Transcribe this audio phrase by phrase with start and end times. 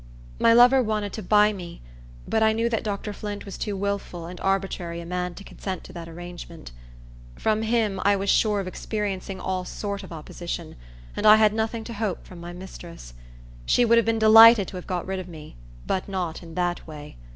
[0.39, 1.79] My lover wanted to buy me;
[2.27, 3.13] but I knew that Dr.
[3.13, 6.71] Flint was too willful and arbitrary a man to consent to that arrangement.
[7.35, 10.75] From him, I was sure of experiencing all sort of opposition,
[11.15, 13.13] and I had nothing to hope from my mistress.
[13.67, 16.87] She would have been delighted to have got rid of me, but not in that
[16.87, 17.15] way.